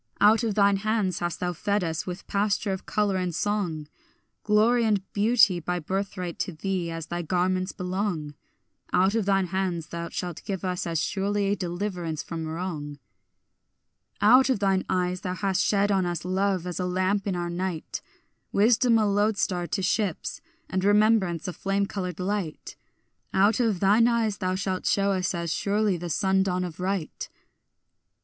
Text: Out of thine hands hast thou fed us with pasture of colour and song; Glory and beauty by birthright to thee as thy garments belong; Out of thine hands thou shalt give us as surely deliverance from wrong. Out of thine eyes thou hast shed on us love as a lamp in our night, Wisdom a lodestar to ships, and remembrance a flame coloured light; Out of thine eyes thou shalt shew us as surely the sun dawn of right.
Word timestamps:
Out 0.19 0.43
of 0.43 0.55
thine 0.55 0.77
hands 0.77 1.19
hast 1.19 1.39
thou 1.41 1.53
fed 1.53 1.83
us 1.83 2.07
with 2.07 2.25
pasture 2.25 2.73
of 2.73 2.87
colour 2.87 3.17
and 3.17 3.35
song; 3.35 3.87
Glory 4.43 4.83
and 4.83 5.03
beauty 5.13 5.59
by 5.59 5.77
birthright 5.77 6.39
to 6.39 6.51
thee 6.53 6.89
as 6.89 7.05
thy 7.05 7.21
garments 7.21 7.71
belong; 7.71 8.33
Out 8.91 9.13
of 9.13 9.25
thine 9.27 9.45
hands 9.53 9.89
thou 9.89 10.09
shalt 10.09 10.43
give 10.43 10.65
us 10.65 10.87
as 10.87 10.99
surely 10.99 11.55
deliverance 11.55 12.23
from 12.23 12.47
wrong. 12.47 12.97
Out 14.21 14.49
of 14.49 14.57
thine 14.57 14.85
eyes 14.89 15.21
thou 15.21 15.35
hast 15.35 15.61
shed 15.63 15.91
on 15.91 16.07
us 16.07 16.25
love 16.25 16.65
as 16.65 16.79
a 16.79 16.85
lamp 16.87 17.27
in 17.27 17.35
our 17.35 17.51
night, 17.51 18.01
Wisdom 18.51 18.97
a 18.97 19.05
lodestar 19.05 19.67
to 19.67 19.83
ships, 19.83 20.41
and 20.67 20.83
remembrance 20.83 21.47
a 21.47 21.53
flame 21.53 21.85
coloured 21.85 22.19
light; 22.19 22.75
Out 23.35 23.59
of 23.59 23.79
thine 23.79 24.07
eyes 24.07 24.39
thou 24.39 24.55
shalt 24.55 24.87
shew 24.87 25.11
us 25.11 25.35
as 25.35 25.53
surely 25.53 25.95
the 25.95 26.09
sun 26.09 26.41
dawn 26.41 26.63
of 26.63 26.79
right. 26.79 27.29